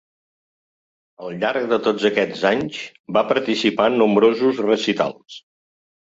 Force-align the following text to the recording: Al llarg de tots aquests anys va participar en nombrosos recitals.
Al 1.25 1.33
llarg 1.41 1.67
de 1.73 1.77
tots 1.87 2.05
aquests 2.09 2.41
anys 2.51 2.79
va 3.17 3.23
participar 3.33 3.87
en 3.93 3.97
nombrosos 4.03 4.63
recitals. 4.69 5.37